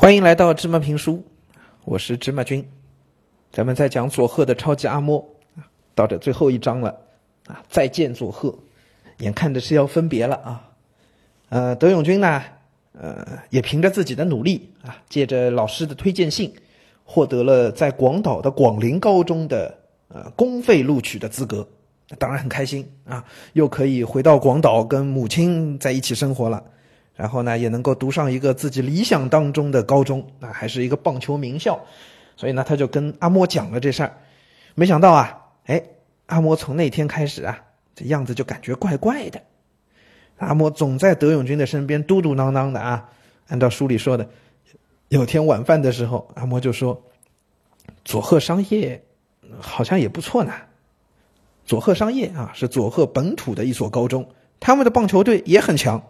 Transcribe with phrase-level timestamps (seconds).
[0.00, 1.24] 欢迎来到芝麻评书，
[1.84, 2.64] 我是芝麻君。
[3.50, 5.24] 咱们在讲佐贺的超级阿嬷，
[5.92, 6.96] 到这最后一章了
[7.48, 7.60] 啊！
[7.68, 8.56] 再见佐贺，
[9.18, 10.70] 眼看着是要分别了啊。
[11.48, 12.40] 呃，德永君呢，
[12.92, 16.54] 呃，也凭着自己的努力啊，借着老师的推荐信，
[17.02, 19.76] 获得了在广岛的广陵高中的
[20.06, 21.66] 呃公费录取的资格，
[22.20, 23.24] 当然很开心啊，
[23.54, 26.62] 又可以回到广岛跟母亲在一起生活了。
[27.18, 31.80] 然后呢，也能够读上一个自己理想当中的高中啊，还是一个棒球名校，
[32.36, 34.16] 所以呢，他就跟阿莫讲了这事儿。
[34.76, 35.82] 没想到啊，哎，
[36.26, 37.64] 阿莫从那天开始啊，
[37.96, 39.42] 这样子就感觉怪怪的。
[40.36, 43.10] 阿莫总在德永君的身边嘟嘟囔囔的啊。
[43.48, 44.28] 按照书里说的，
[45.08, 47.02] 有天晚饭的时候，阿莫就说
[48.06, 49.02] ：“佐贺商业
[49.58, 50.52] 好像也不错呢。”
[51.66, 54.28] 佐贺商业啊，是佐贺本土的一所高中，
[54.60, 56.00] 他们的棒球队也很强。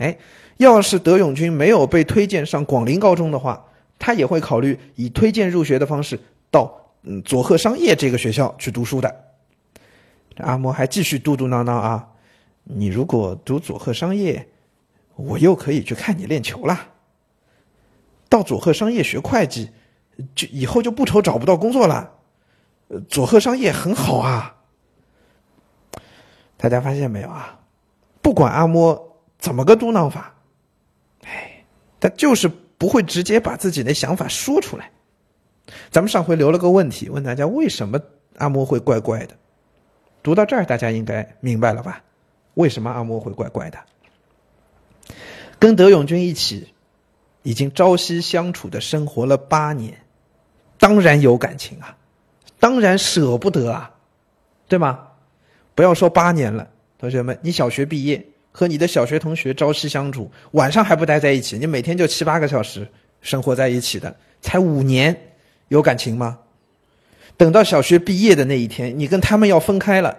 [0.00, 0.16] 哎，
[0.56, 3.62] 要是德永君没有被推荐上广陵高中的话，
[3.98, 6.18] 他也会考虑以推荐入学的方式
[6.50, 9.24] 到嗯佐贺商业这个学校去读书的。
[10.38, 12.08] 阿嬷还继续嘟嘟囔囔啊，
[12.64, 14.48] 你如果读佐贺商业，
[15.16, 16.88] 我又可以去看你练球啦。
[18.30, 19.68] 到佐贺商业学会计，
[20.34, 22.10] 就以后就不愁找不到工作了。
[23.06, 24.56] 佐贺商业很好啊。
[26.56, 27.60] 大家发现没有啊？
[28.22, 29.09] 不管阿嬷。
[29.40, 30.34] 怎么个嘟囔法？
[31.24, 31.64] 哎，
[31.98, 34.90] 他就是不会直接把自己的想法说出来。
[35.90, 38.00] 咱们上回留了个问题，问大家为什么
[38.36, 39.34] 阿嬷会怪怪的。
[40.22, 42.02] 读到这儿，大家应该明白了吧？
[42.54, 43.78] 为什么阿嬷会怪怪的？
[45.58, 46.74] 跟德永君一起，
[47.42, 49.96] 已经朝夕相处的生活了八年，
[50.78, 51.96] 当然有感情啊，
[52.58, 53.90] 当然舍不得啊，
[54.68, 55.08] 对吗？
[55.74, 58.26] 不要说八年了，同学们，你小学毕业。
[58.60, 62.86] 和你的小学同学朝夕相处，晚上还不待在一起，你每天就七八个小时
[63.22, 65.18] 生活在一起的，才五年，
[65.68, 66.40] 有感情吗？
[67.38, 70.14] 等到小学毕业的那一天，你跟他们要分开了，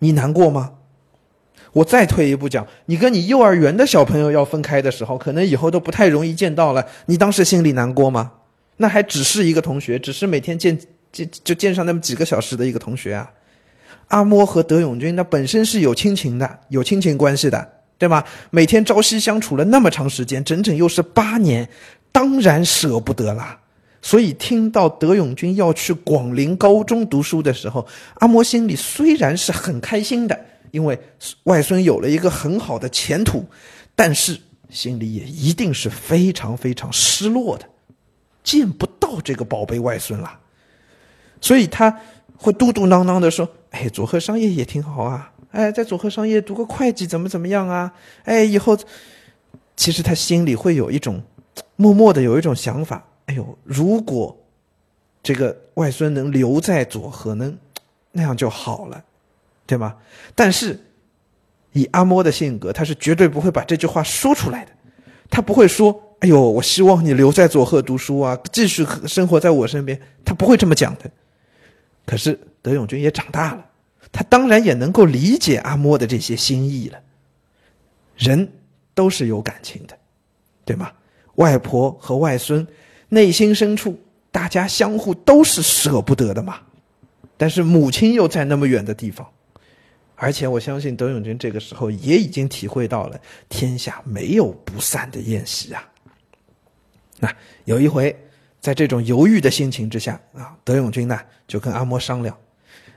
[0.00, 0.72] 你难过吗？
[1.74, 8.32] 我再退一步讲，你跟你幼儿园的小朋友要分开的时候，可能以后都不太容易见到了，你当时心里难过吗？
[8.78, 10.76] 那还只是一个同学，只是每天见
[11.12, 13.30] 见就见上那么几个小时的一个同学啊。
[14.08, 18.24] 阿嬷和德永君，那本身是有亲情的，有亲情关系的，对吧？
[18.50, 21.68] 每天朝夕相处了那么长时间，整整又是八年，
[22.12, 23.58] 当然舍不得啦。
[24.02, 27.86] 所以听到德永君要去广陵高中读书的时候，
[28.16, 30.38] 阿嬷心里虽然是很开心的，
[30.70, 30.98] 因为
[31.44, 33.44] 外孙有了一个很好的前途，
[33.94, 37.66] 但是心里也一定是非常非常失落的，
[38.44, 40.38] 见不到这个宝贝外孙了，
[41.40, 41.98] 所以他
[42.36, 43.48] 会嘟嘟囔囔的说。
[43.70, 45.30] 哎，佐贺商业也挺好啊！
[45.56, 47.90] 哎，在佐贺商业读个会计怎么怎么样啊？
[48.24, 48.76] 哎，以后
[49.74, 51.22] 其实他心里会有一种
[51.76, 53.02] 默默的有一种想法。
[53.24, 54.36] 哎呦，如果
[55.22, 57.56] 这个外孙能留在佐贺，能
[58.12, 59.02] 那样就好了，
[59.66, 59.96] 对吗？
[60.34, 60.78] 但是
[61.72, 64.72] 以阿嬷的性格，他是绝对不会把这句话说出来的。
[65.28, 71.10] 他不会说：“哎呦，我希望你留在佐贺读书啊，继续生活在我身边。”他不会这么讲的。
[72.06, 73.66] 可是德永君也长大了，
[74.12, 76.98] 他当然也能够理解阿嬷的这些心意了。
[78.16, 78.50] 人
[78.94, 79.98] 都是有感情的，
[80.64, 80.90] 对吗？
[81.34, 82.66] 外婆和外孙
[83.08, 83.98] 内心深处，
[84.30, 86.60] 大家相互都是舍不得的嘛。
[87.36, 89.28] 但是母亲又在那么远的地方，
[90.14, 95.88] 而且我相信德永君这个时候也已经体会到了天下没有不散的宴席啊。
[97.18, 97.34] 那
[97.64, 98.14] 有一回。
[98.58, 101.16] 在这种犹豫的心情之下啊，德永君呢
[101.46, 102.36] 就跟阿嬷商量：“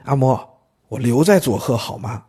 [0.03, 0.43] 阿嬷，
[0.89, 2.23] 我留在佐贺好吗？”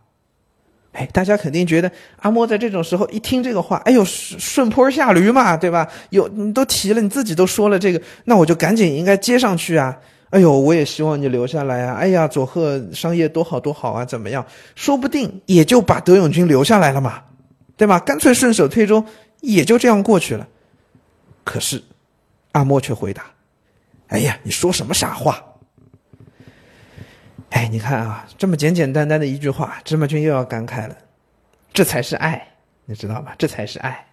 [0.93, 5.89] 哎，大家肯定觉得阿莫在这种时候一听这个话，哎呦，顺坡下驴嘛，对吧？
[6.11, 9.97] 有你都提了，你自己都说了这个，那我就赶紧应该接上去啊！
[10.31, 11.95] 哎呦，我也希望你留下来啊！
[11.95, 14.45] 哎呀，佐贺商业多好多好啊，怎么样？
[14.75, 17.23] 说不定也就把德永君留下来了嘛，
[17.77, 18.01] 对吧？
[18.01, 19.05] 干脆顺手推舟，
[19.41, 20.47] 也就这样过去了。
[21.45, 21.83] 可是。
[22.53, 23.27] 阿莫却回答
[24.11, 25.41] ：“哎呀，你说什么傻话？
[27.51, 30.97] 哎，你看啊，这么简简单单的一句话，芝麻君又要感慨了。
[31.73, 32.47] 这才是爱，
[32.85, 33.33] 你知道吗？
[33.39, 34.07] 这才是爱。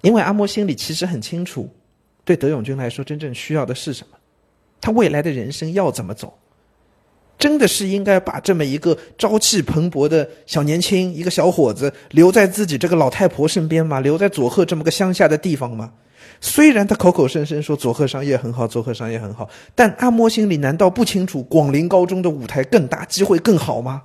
[0.00, 1.72] 因为阿嬷心里其实很清楚，
[2.24, 4.16] 对德永君来说，真正需要的是什么？
[4.80, 6.38] 他未来的人生要怎么走？
[7.38, 14.00] 真的是应该把这么一个朝气蓬勃的小年轻，一个小伙子留在自己这个老太婆身边吗？
[14.00, 15.92] 留在佐贺这么个乡下的地方吗？”
[16.46, 24.02] 虽然他口口声声说佐贺商业很好，佐贺商业很好，但阿莫心里难道不清楚广陵高中的舞台更大，机会更好吗？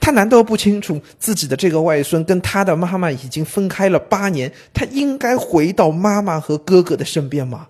[0.00, 4.52] 他难道不清楚自己的这个外孙跟他的妈妈已经分开了八年？
[4.74, 7.68] 他应该回到妈妈和哥哥的身边吗？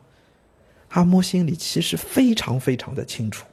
[0.89, 3.45] 阿莫心里其实非常非常的清楚，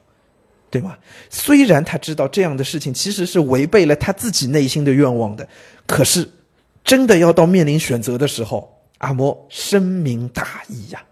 [0.70, 0.96] 对吗？
[1.30, 5.46] 虽然他知道这样的事情其实是违背了他自己内心的愿望的，
[5.86, 6.30] 可是
[6.82, 11.04] 真的要到面临选择的时候，阿嬷深明大义呀。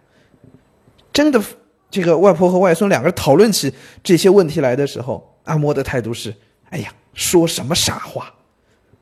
[1.12, 1.42] 真的，
[1.90, 6.34] 这个外婆和外孙两个人讨论起这些问题来的时候，阿嬷的态度是：
[6.70, 6.94] 哎呀。
[7.16, 8.34] 说什么傻话！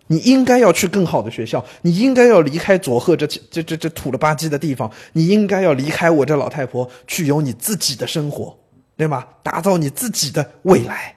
[0.07, 8.59] 你应该要去更好的学校，你应该要离开佐贺这这这这土了吧唧的地方，你应该要离开我这老太婆，去有你自己的生活，
[8.97, 9.25] 对吗？
[9.41, 11.15] 打造你自己的未来。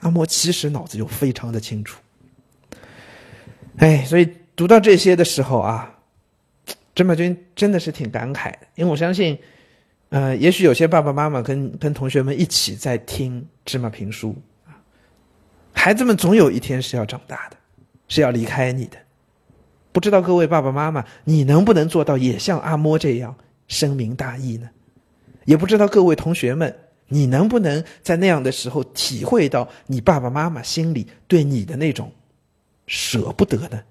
[0.00, 2.00] 阿莫其实脑子就非常的清楚。
[3.76, 5.94] 哎，所以读到这些的时候啊，
[6.94, 9.38] 芝麻君真的是挺感慨的，因为我相信，
[10.08, 14.34] 呃，也许有些爸爸妈妈跟跟同学们一起在听芝麻评书。
[15.72, 17.56] 孩子们总有一天是要长大的，
[18.08, 18.98] 是要离开你的。
[19.92, 23.34] 不知道各位爸爸妈妈，你能不能做到也像阿嬷这样
[23.66, 24.68] 深明大义呢？
[25.46, 26.76] 也不知道各位同学们，
[27.08, 32.12] 你能不能在那样的时候体会到你爸爸妈妈心里对你的那种
[32.86, 33.82] 舍不得呢？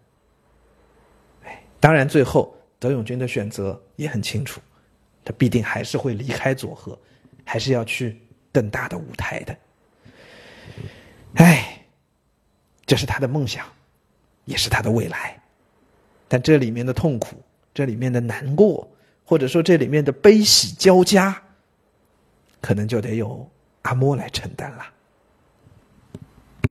[1.43, 4.59] 哎，当然，最后德永君的选择也很清楚，
[5.23, 6.97] 他必定还是会离开佐贺，
[7.43, 8.19] 还是要去
[8.51, 9.57] 更大的舞台的。
[11.35, 11.75] 哎。
[12.85, 13.63] 这是他的梦想，
[14.45, 15.39] 也是他的未来，
[16.27, 17.39] 但这里面的痛苦，
[17.71, 18.89] 这里面的难过，
[19.23, 21.39] 或者说这里面的悲喜交加，
[22.59, 23.47] 可能就得由
[23.83, 24.83] 阿莫来承担了。